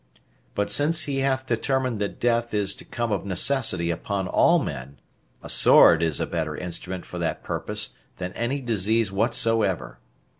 [0.55, 4.97] But since he hath determined that death is to come of necessity upon all men,
[5.43, 9.99] a sword is a better instrument for that purpose than any disease whatsoever.